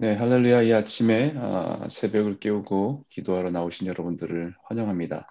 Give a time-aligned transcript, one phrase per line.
[0.00, 0.62] 네, 할렐루야.
[0.62, 5.26] 이 아침에 아, 새벽을 깨우고 기도하러 나오신 여러분들을 환영합니다.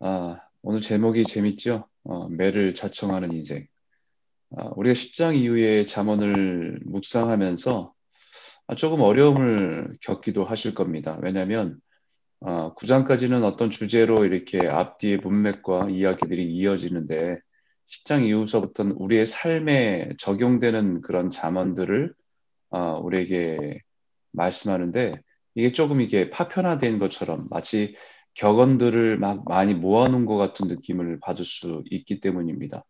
[0.00, 1.88] 아, 오늘 제목이 재밌죠?
[2.04, 3.66] 어, 매를 자청하는 인생.
[4.54, 7.94] 아, 우리가 10장 이후에 잠언을 묵상하면서
[8.66, 11.18] 아, 조금 어려움을 겪기도 하실 겁니다.
[11.22, 11.80] 왜냐하면
[12.42, 17.38] 아, 9장까지는 어떤 주제로 이렇게 앞뒤의 문맥과 이야기들이 이어지는데
[17.86, 22.12] 10장 이후서부터는 우리의 삶에 적용되는 그런 잠언들을
[22.72, 23.78] 어, 우리에게
[24.32, 25.20] 말씀하는데
[25.54, 27.94] 이게 조금 이게 파편화된 것처럼 마치
[28.34, 32.84] 격언들을 막 많이 모아놓은 것 같은 느낌을 받을 수 있기 때문입니다.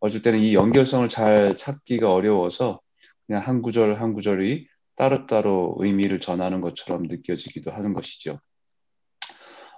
[0.00, 2.80] 어쩔 때는 이 연결성을 잘 찾기가 어려워서
[3.26, 8.40] 그냥 한 구절 한 구절이 따로따로 의미를 전하는 것처럼 느껴지기도 하는 것이죠.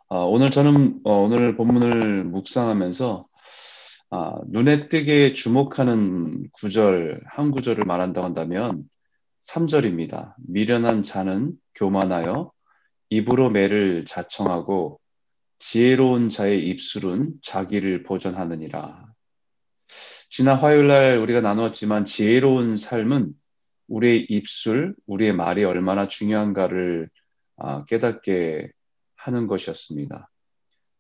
[0.09, 3.27] 어, 오늘 저는 어, 오늘 본문을 묵상하면서
[4.11, 8.85] 아, 눈에 띄게 주목하는 구절 한 구절을 말한다고 한다면
[9.49, 10.35] 3절입니다.
[10.39, 12.51] 미련한 자는 교만하여
[13.11, 15.01] 입으로 매를 자청하고
[15.59, 19.07] 지혜로운 자의 입술은 자기를 보전하느니라.
[20.31, 23.33] 지난 화요일 날 우리가 나누었지만 지혜로운 삶은
[23.89, 27.09] 우리의 입술, 우리의 말이 얼마나 중요한가를
[27.57, 28.71] 아, 깨닫게
[29.17, 30.31] 하는 것이었습니다.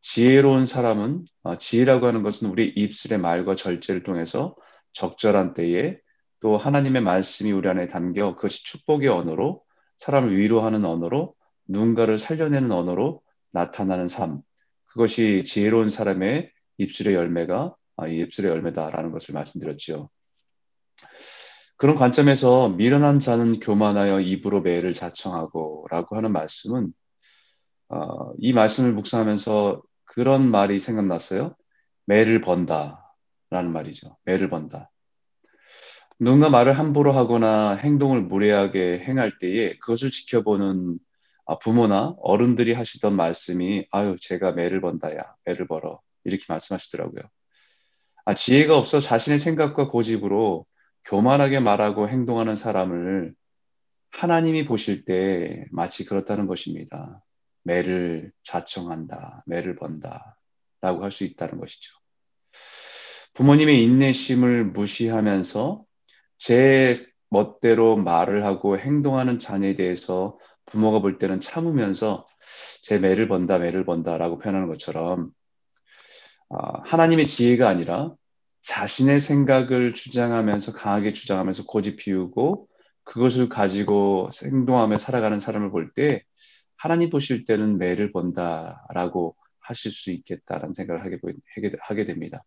[0.02, 4.54] 지혜로운 사람은 아, 지혜라고 하는 것은 우리 입술의 말과 절제를 통해서
[4.92, 5.98] 적절한 때에
[6.45, 9.62] 또 하나님의 말씀이 우리 안에 담겨 그것이 축복의 언어로
[9.97, 11.34] 사람을 위로하는 언어로
[11.67, 14.42] 누군가를 살려내는 언어로 나타나는 삶.
[14.84, 20.11] 그것이 지혜로운 사람의 입술의 열매가 아, 이 입술의 열매다라는 것을 말씀드렸지요.
[21.78, 26.92] 그런 관점에서 미련한 자는 교만하여 입으로 매를 자청하고 라고 하는 말씀은
[27.89, 31.56] 어, 이 말씀을 묵상하면서 그런 말이 생각났어요.
[32.05, 33.15] 매를 번다
[33.48, 34.19] 라는 말이죠.
[34.27, 34.91] 매를 번다.
[36.18, 40.98] 누군가 말을 함부로 하거나 행동을 무례하게 행할 때에 그것을 지켜보는
[41.46, 47.22] 아, 부모나 어른들이 하시던 말씀이 아유 제가 매를 번다야 매를 벌어 이렇게 말씀하시더라고요.
[48.24, 50.66] 아, 지혜가 없어 자신의 생각과 고집으로
[51.04, 53.34] 교만하게 말하고 행동하는 사람을
[54.10, 57.22] 하나님이 보실 때 마치 그렇다는 것입니다.
[57.64, 60.36] 매를 자청한다, 매를 번다
[60.80, 61.92] 라고 할 수 있다는 것이죠.
[63.34, 65.84] 부모님의 인내심을 무시하면서
[66.39, 66.95] 제
[67.31, 72.27] 멋대로 말을 하고 행동하는 자녀에 대해서 부모가 볼 때는 참으면서
[72.83, 75.31] 제 매를 번다, 매를 번다라고 표현하는 것처럼
[76.50, 78.15] 아, 하나님의 지혜가 아니라
[78.62, 82.69] 자신의 생각을 주장하면서 강하게 주장하면서 고집 피우고
[83.05, 86.22] 그것을 가지고 행동하며 살아가는 사람을 볼 때
[86.77, 91.19] 하나님 보실 때는 매를 번다라고 하실 수 있겠다라는 생각을 하게,
[91.81, 92.45] 하게 됩니다.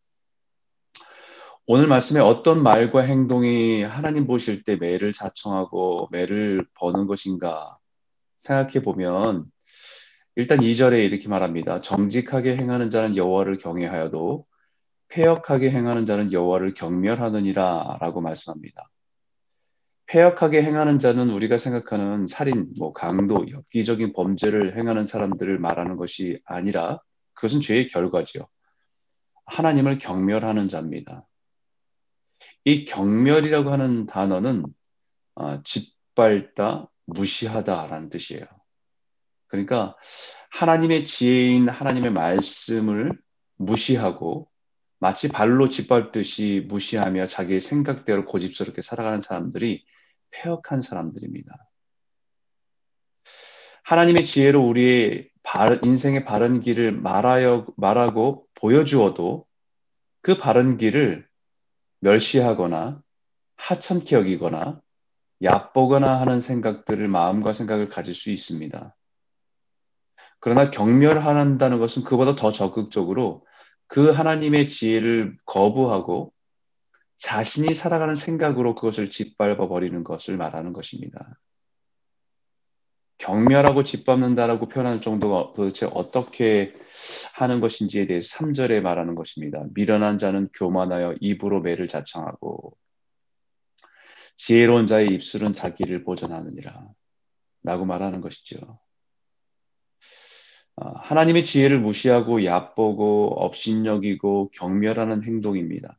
[1.70, 7.78] 오늘 말씀에 어떤 말과 행동이 하나님 보실 때 매를 자청하고 매를 버는 것인가
[8.38, 9.44] 생각해 보면
[10.38, 11.82] 일단 2절에 이렇게 말합니다.
[11.82, 14.46] 정직하게 행하는 자는 여호와를 경외하여도
[15.10, 18.90] 폐역하게 행하는 자는 여호와를 경멸하느니라라고 말씀합니다.
[20.06, 27.02] 폐역하게 행하는 자는 우리가 생각하는 살인, 뭐 강도, 엽기적인 범죄를 행하는 사람들을 말하는 것이 아니라
[27.34, 28.48] 그것은 죄의 결과지요.
[29.48, 31.27] 하나님을 경멸하는 자입니다.
[32.68, 34.66] 이 경멸이라고 하는 단어는
[35.36, 38.46] 어, 짓밟다, 무시하다라는 뜻이에요.
[39.48, 39.96] 그러니까
[40.52, 43.18] 하나님의 지혜인 하나님의 말씀을
[43.56, 44.50] 무시하고
[45.00, 49.86] 마치 발로 짓밟듯이 무시하며 자기의 생각대로 고집스럽게 살아가는 사람들이
[50.32, 51.70] 폐역한 사람들입니다.
[53.84, 55.30] 하나님의 지혜로 우리의
[55.86, 59.46] 인생의 바른 길을 말하여, 말하고 보여주어도
[60.22, 61.27] 그 바른 길을
[62.00, 63.02] 멸시하거나
[63.56, 64.82] 하찮게 여기거나
[65.44, 68.96] 얕보거나 하는 생각들을 마음과 생각을 가질 수 있습니다.
[70.40, 73.46] 그러나 경멸한다는 것은 그보다 더 적극적으로
[73.88, 76.34] 그 하나님의 지혜를 거부하고
[77.18, 81.40] 자신이 살아가는 생각으로 그것을 짓밟아 버리는 것을 말하는 것입니다.
[83.18, 86.74] 경멸하고 짓밟는다라고 표현하는 정도가 도대체 어떻게
[87.34, 89.64] 하는 것인지에 대해서 3절에 말하는 것입니다.
[89.74, 92.78] 미련한 자는 교만하여 입으로 매를 자청하고
[94.36, 96.88] 지혜로운 자의 입술은 자기를 보전하느니라
[97.64, 98.80] 라고 말하는 것이죠.
[100.76, 105.98] 아, 하나님의 지혜를 무시하고 얕보고 업신여기고 경멸하는 행동입니다.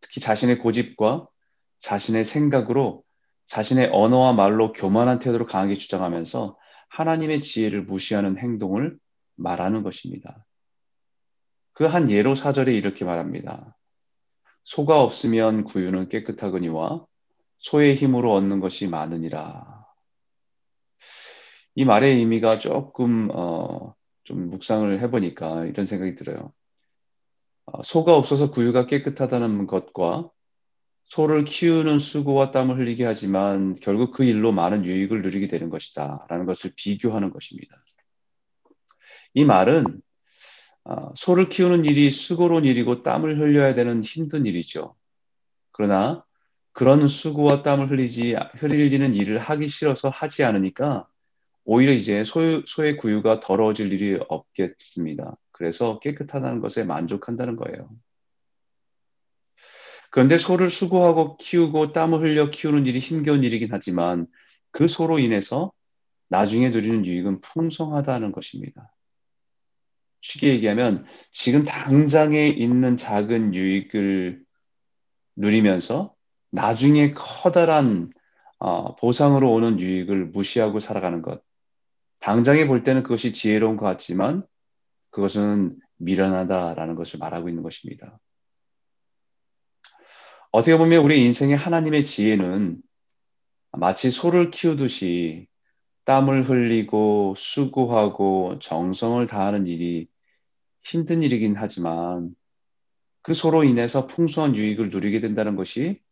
[0.00, 1.28] 특히 자신의 고집과
[1.80, 3.04] 자신의 생각으로
[3.52, 6.56] 자신의 언어와 말로 교만한 태도를 강하게 주장하면서
[6.88, 8.96] 하나님의 지혜를 무시하는 행동을
[9.36, 10.46] 말하는 것입니다.
[11.74, 13.76] 그 한 예로 사절에 이렇게 말합니다.
[14.64, 17.04] 소가 없으면 구유는 깨끗하거니와
[17.58, 19.84] 소의 힘으로 얻는 것이 많으니라
[21.74, 23.94] 이 말의 의미가 조금 어,
[24.24, 26.54] 좀 묵상을 해보니까 이런 생각이 들어요.
[27.66, 30.30] 어, 소가 없어서 구유가 깨끗하다는 것과
[31.12, 36.24] 소를 키우는 수고와 땀을 흘리게 하지만 결국 그 일로 많은 유익을 누리게 되는 것이다.
[36.30, 37.76] 라는 것을 비교하는 것입니다.
[39.34, 40.00] 이 말은
[40.84, 44.96] 어, 소를 키우는 일이 수고로운 일이고 땀을 흘려야 되는 힘든 일이죠.
[45.70, 46.24] 그러나
[46.72, 51.06] 그런 수고와 땀을 흘리지 흘리는 일을 하기 싫어서 하지 않으니까
[51.64, 55.36] 오히려 이제 소, 소의 구유가 더러워질 일이 없겠습니다.
[55.50, 57.90] 그래서 깨끗하다는 것에 만족한다는 거예요.
[60.12, 64.26] 그런데 소를 수고하고 키우고 땀을 흘려 키우는 일이 힘겨운 일이긴 하지만
[64.70, 65.72] 그 소로 인해서
[66.28, 68.94] 나중에 누리는 유익은 풍성하다는 것입니다.
[70.20, 74.42] 쉽게 얘기하면 지금 당장에 있는 작은 유익을
[75.36, 76.14] 누리면서
[76.50, 78.10] 나중에 커다란
[78.58, 81.42] 어, 보상으로 오는 유익을 무시하고 살아가는 것.
[82.20, 84.42] 당장에 볼 때는 그것이 지혜로운 것 같지만
[85.08, 88.20] 그것은 미련하다라는 것을 말하고 있는 것입니다.
[90.52, 92.82] 어떻게 보면 우리 인생의 하나님의 지혜는
[93.72, 95.46] 마치 소를 키우듯이
[96.04, 100.08] 땀을 흘리고 수고하고 정성을 다하는 일이
[100.82, 102.34] 힘든 일이긴 하지만
[103.22, 106.02] 그 소로 인해서 풍성한 유익을 누리게 된다는 것이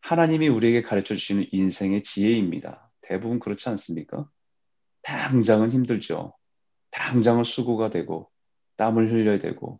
[0.00, 2.90] 하나님이 우리에게 가르쳐 주시는 인생의 지혜입니다.
[3.00, 4.28] 대부분 그렇지 않습니까?
[5.02, 6.36] 당장은 힘들죠.
[6.90, 8.28] 당장은 수고가 되고
[8.76, 9.78] 땀을 흘려야 되고.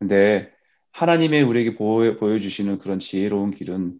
[0.00, 0.52] 근데
[0.94, 3.98] 하나님의 우리에게 보여, 보여 주시는 그런 지혜로운 길은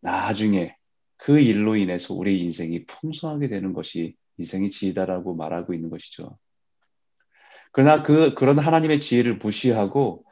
[0.00, 0.76] 나중에
[1.16, 6.38] 그 일로 인해서 우리 인생이 풍성하게 되는 것이 인생의 지혜다라고 말하고 있는 것이죠.
[7.72, 10.24] 그러나 그, 그런 하나님의 지혜를 무시하고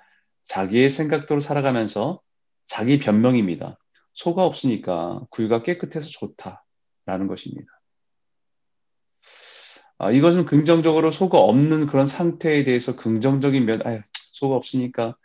[0.45, 2.21] 자기의 생각대로 살아가면서
[2.69, 3.77] 자기 변명입니다.
[4.15, 7.67] 소가 없으니까 구유가 깨끗해서 좋다라는 것입니다.
[9.99, 15.17] 아, 이것은 긍정적으로 소가 없는 그런 상태에 대해서 긍정적인 면, 아유, 소가 없으니까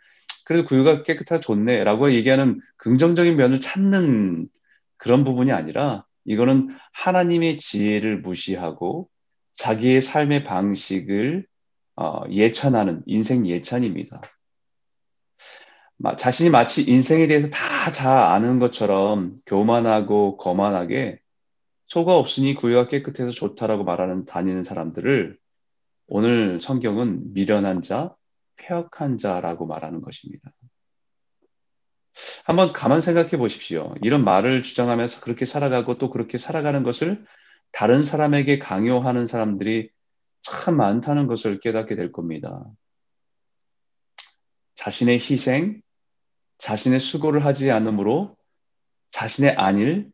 [0.44, 4.48] 그래도 구유가 깨끗해서 좋네라고 얘기하는 긍정적인 면을 찾는
[4.96, 9.08] 그런 부분이 아니라 이거는 하나님의 지혜를 무시하고
[9.54, 11.46] 자기의 삶의 방식을
[11.96, 14.22] 어, 예찬하는 인생 예찬입니다.
[16.16, 21.18] 자신이 마치 인생에 대해서 다 잘 아는 것처럼 교만하고 거만하게
[21.88, 25.36] 소가 없으니 구유가 깨끗해서 좋다라고 말하는 다니는 사람들을
[26.06, 28.14] 오늘 성경은 미련한 자,
[28.62, 30.50] 폐역한 자라고 말하는 것입니다.
[32.44, 33.94] 한번 가만 생각해 보십시오.
[34.02, 37.24] 이런 말을 주장하면서 그렇게 살아가고 또 그렇게 살아가는 것을
[37.72, 39.90] 다른 사람에게 강요하는 사람들이
[40.42, 42.64] 참 많다는 것을 깨닫게 될 겁니다.
[44.74, 45.80] 자신의 희생,
[46.58, 48.36] 자신의 수고를 하지 않으므로
[49.10, 50.10] 자신의 안일,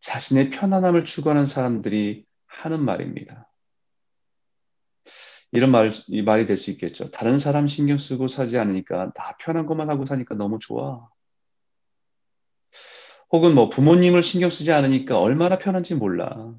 [0.00, 3.47] 자신의 편안함을 추구하는 사람들이 하는 말입니다.
[5.52, 7.10] 이런 말, 이 말이 될 수 있겠죠.
[7.10, 11.08] 다른 사람 신경 쓰고 사지 않으니까 나 편한 것만 하고 사니까 너무 좋아.
[13.32, 16.54] 혹은 뭐 부모님을 신경 쓰지 않으니까 얼마나 편한지 몰라.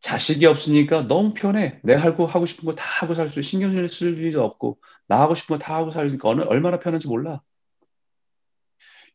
[0.00, 1.78] 자식이 없으니까 너무 편해.
[1.84, 5.34] 내가 하고 하고 싶은 거 다 하고 살 수, 신경 쓸 일도 없고, 나 하고
[5.34, 7.42] 싶은 거 다 하고 살니까 어느, 얼마나 편한지 몰라.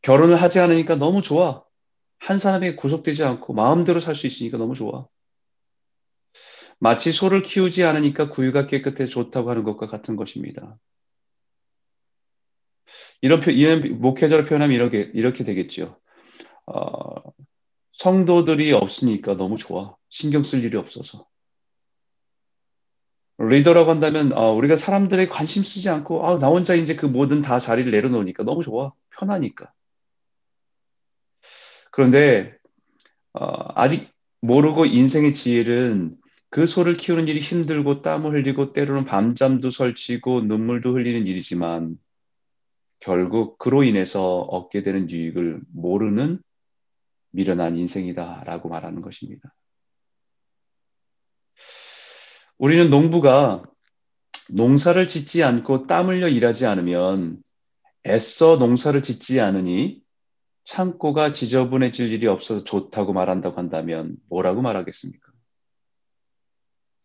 [0.02, 1.62] 결혼을 하지 않으니까 너무 좋아.
[2.18, 5.06] 한 사람에게 구속되지 않고 마음대로 살 수 있으니까 너무 좋아.
[6.78, 10.78] 마치 소를 키우지 않으니까 구유가 깨끗해 좋다고 하는 것과 같은 것입니다.
[13.20, 15.98] 이런, 표, 이런 목회자를 표현하면 이렇게, 이렇게 되겠죠.
[16.66, 17.22] 어,
[17.92, 19.96] 성도들이 없으니까 너무 좋아.
[20.08, 21.26] 신경 쓸 일이 없어서.
[23.38, 27.58] 리더라고 한다면 어, 우리가 사람들의 관심 쓰지 않고 아, 나 혼자 이제 그 모든 다
[27.58, 28.92] 자리를 내려놓으니까 너무 좋아.
[29.10, 29.72] 편하니까.
[31.90, 32.54] 그런데
[33.34, 36.16] 어, 아직 모르고 인생의 지혜는
[36.48, 41.98] 그 소를 키우는 일이 힘들고 땀을 흘리고 때로는 밤잠도 설치고 눈물도 흘리는 일이지만
[43.00, 46.40] 결국 그로 인해서 얻게 되는 유익을 모르는
[47.30, 49.54] 미련한 인생이다라고 말하는 것입니다.
[52.58, 53.62] 우리는 농부가
[54.48, 57.42] 농사를 짓지 않고 땀 흘려 일하지 않으면
[58.06, 60.00] 애써 농사를 짓지 않으니
[60.64, 65.25] 창고가 지저분해질 일이 없어서 좋다고 말한다고 한다면 뭐라고 말하겠습니까?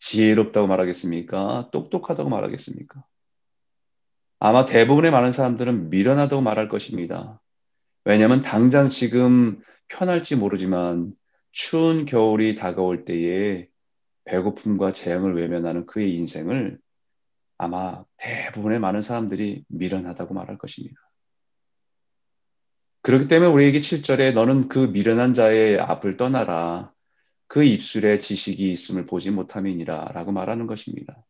[0.02, 1.70] 지혜롭다고 말하겠습니까?
[1.72, 3.06] 똑똑하다고 말하겠습니까?
[4.40, 7.40] 아마 대부분의 많은 사람들은 미련하다고 말할 것입니다.
[8.04, 11.14] 왜냐하면 당장 지금 편할지 모르지만
[11.52, 13.68] 추운 겨울이 다가올 때에
[14.26, 16.80] 배고픔과 재앙을 외면하는 그의 인생을
[17.60, 21.00] 아마 대부분의 많은 사람들이 미련하다고 말할 것입니다.
[23.04, 26.92] 그렇기 때문에 우리에게 7절에 너는 그 미련한 자의 앞을 떠나라.
[27.52, 31.22] 그 입술에 지식이 있음을 보지 못함이니라 라고 말하는 것입니다.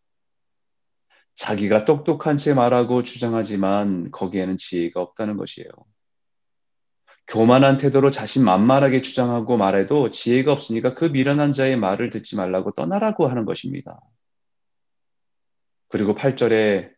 [1.33, 5.69] 자기가 똑똑한 채 말하고 주장하지만 거기에는 지혜가 없다는 것이에요.
[7.25, 13.25] 교만한 태도로 자신 만만하게 주장하고 말해도 지혜가 없으니까 그 미련한 자의 말을 듣지 말라고 떠나라고
[13.25, 13.99] 하는 것입니다.
[15.87, 16.91] 그리고 8절에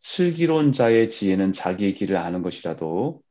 [0.00, 3.22] 슬기로운 자의 지혜는 자기의 길을 아는 것이라도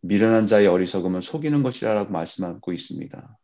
[0.00, 3.38] 미련한 자의 어리석음은 속이는 것이라고 말씀하고 있습니다.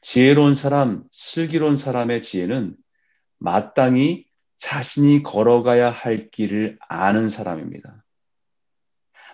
[0.00, 2.76] 지혜로운 사람, 슬기로운 사람의 지혜는
[3.38, 4.26] 마땅히
[4.58, 8.04] 자신이 걸어가야 할 길을 아는 사람입니다.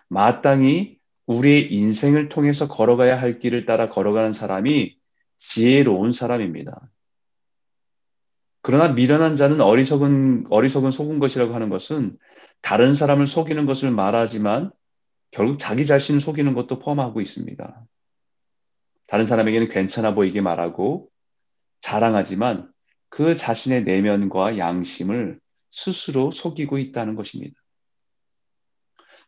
[0.08, 4.96] 마땅히 우리의 인생을 통해서 걸어가야 할 길을 따라 걸어가는 사람이
[5.36, 6.90] 지혜로운 사람입니다.
[8.62, 12.16] 그러나 미련한 자는 어리석은, 어리석은 속은 것이라고 하는 것은
[12.60, 14.70] 다른 사람을 속이는 것을 말하지만
[15.32, 17.86] 결국 자기 자신을 속이는 것도 포함하고 있습니다.
[19.12, 21.10] 다른 사람에게는 괜찮아 보이게 말하고
[21.82, 22.72] 자랑하지만
[23.10, 25.38] 그 자신의 내면과 양심을
[25.70, 27.54] 스스로 속이고 있다는 것입니다.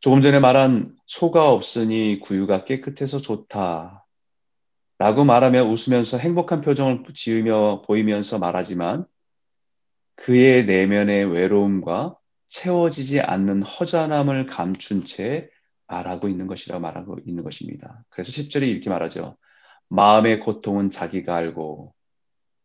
[0.00, 4.06] 조금 전에 말한 소가 없으니 구유가 깨끗해서 좋다.
[4.98, 9.04] 라고 말하며 웃으면서 행복한 표정을 지으며 보이면서 말하지만
[10.16, 12.16] 그의 내면의 외로움과
[12.48, 15.50] 채워지지 않는 허전함을 감춘 채
[15.88, 18.02] 말하고 있는 것이라 말하고 있는 것입니다.
[18.08, 19.36] 그래서 10절에 이렇게 말하죠.
[19.88, 21.94] 마음의 고통은 자기가 알고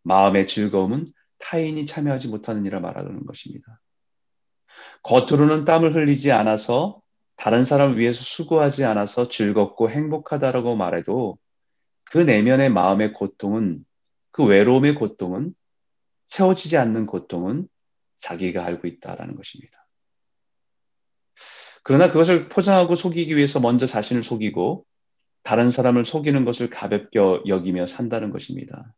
[0.04, 1.08] 마음의 즐거움은
[1.40, 3.80] 타인이 참여하지 못하느니라 말하는 것입니다.
[5.04, 7.02] 겉으로는 땀을 흘리지 않아서
[7.36, 11.38] 다른 사람을 위해서 수고하지 않아서 즐겁고 행복하다라고 말해도
[12.12, 13.86] 그 내면의 마음의 고통은
[14.32, 15.54] 그 외로움의 고통은
[16.28, 17.68] 채워지지 않는 고통은
[18.18, 19.88] 자기가 알고 있다라는 것입니다.
[21.84, 24.86] 그러나 그것을 포장하고 속이기 위해서 먼저 자신을 속이고
[25.50, 28.94] 다른 사람을 속이는 것을 가볍게 여기며 산다는 것입니다.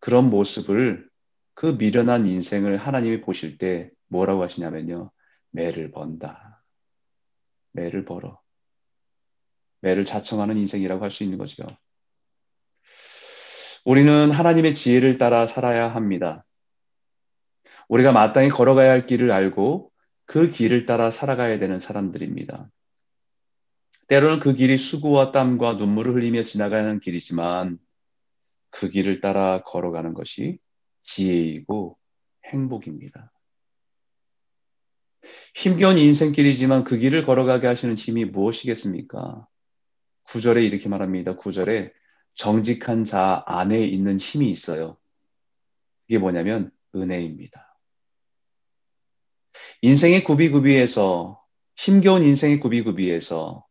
[0.00, 1.08] 그런 모습을
[1.54, 5.12] 그 미련한 인생을 하나님이 보실 때 뭐라고 하시냐면요.
[5.50, 6.64] 매를 번다.
[7.70, 8.40] 매를 벌어.
[9.82, 11.64] 매를 자청하는 인생이라고 할 수 있는 거죠.
[13.84, 16.44] 우리는 하나님의 지혜를 따라 살아야 합니다.
[17.86, 19.92] 우리가 마땅히 걸어가야 할 길을 알고
[20.24, 22.68] 그 길을 따라 살아가야 되는 사람들입니다.
[24.08, 27.78] 때로는 그 길이 수고와 땀과 눈물을 흘리며 지나가는 길이지만
[28.70, 30.58] 그 길을 따라 걸어가는 것이
[31.02, 31.98] 지혜이고
[32.46, 33.32] 행복입니다.
[35.54, 39.46] 힘겨운 인생길이지만 그 길을 걸어가게 하시는 힘이 무엇이겠습니까?
[40.24, 41.36] 구절에 이렇게 말합니다.
[41.36, 41.92] 구절에
[42.34, 44.96] 정직한 자 안에 있는 힘이 있어요.
[46.02, 47.78] 그게 뭐냐면 은혜입니다.
[49.82, 51.42] 인생의 구비구비에서
[51.76, 53.66] 힘겨운 인생의 구비구비에서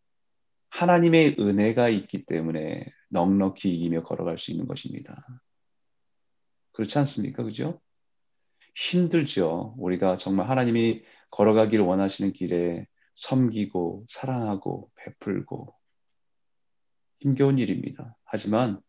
[0.71, 5.23] 하나님의 은혜가 있기 때문에 넉넉히 이기며 걸어갈 수 있는 것입니다.
[6.71, 7.43] 그렇지 않습니까?
[7.43, 7.79] 그죠?
[8.75, 9.75] 힘들죠.
[9.77, 15.75] 우리가 정말 하나님이 걸어가기를 원하시는 길에 섬기고 사랑하고 베풀고
[17.19, 18.17] 힘겨운 일입니다.
[18.23, 18.81] 하지만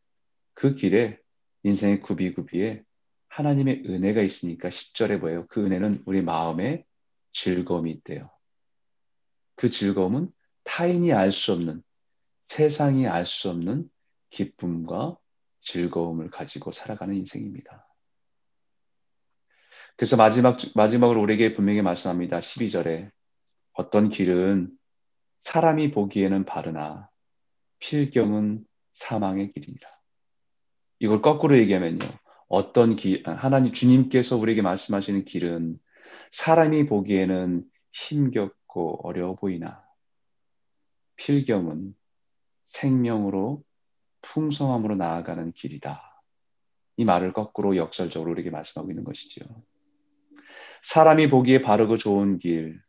[0.54, 1.18] 그 길에
[1.64, 2.84] 인생의 구비구비에
[3.28, 5.46] 하나님의 은혜가 있으니까 10절에 뭐예요?
[5.48, 6.84] 그 은혜는 우리 마음에
[7.32, 8.30] 즐거움이 있대요.
[9.56, 10.30] 그 즐거움은
[10.64, 11.82] 타인이 알 수 없는
[12.44, 13.88] 세상이 알 수 없는
[14.30, 15.16] 기쁨과
[15.60, 17.86] 즐거움을 가지고 살아가는 인생입니다.
[19.96, 22.40] 그래서 마지막, 마지막으로 우리에게 분명히 말씀합니다.
[22.40, 23.10] 12절에
[23.74, 24.70] 어떤 길은
[25.42, 27.08] 사람이 보기에는 바르나
[27.78, 29.88] 필경은 사망의 길이니라.
[30.98, 32.06] 이걸 거꾸로 얘기하면요.
[32.48, 35.78] 어떤 길, 하나님 주님께서 우리에게 말씀하시는 길은
[36.30, 39.81] 사람이 보기에는 힘겹고 어려워 보이나
[41.22, 41.94] 필경은
[42.64, 43.62] 생명으로
[44.22, 46.02] 풍성함으로 나아가는 길이다.
[46.96, 49.44] 이 말을 거꾸로 역설적으로 우리에게 말씀하고 있는 것이지요.
[50.82, 52.80] 사람이 보기에 바르고 좋은 길,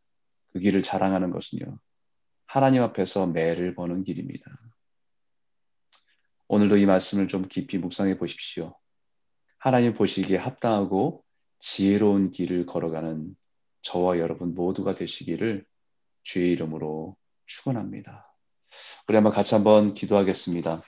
[0.52, 1.80] 그 길을 자랑하는 것은요.
[2.48, 4.46] 하나님 앞에서 매를 버는 길입니다.
[6.48, 8.76] 오늘도 이 말씀을 좀 깊이 묵상해 보십시오.
[9.60, 11.24] 하나님 보시기에 합당하고
[11.60, 13.36] 지혜로운 길을 걸어가는
[13.84, 15.66] 저와 여러분 모두가 되시기를
[16.24, 18.28] 주의 이름으로 축원합니다.
[19.08, 20.82] 우리 한번 같이 한번 기도하겠습니다.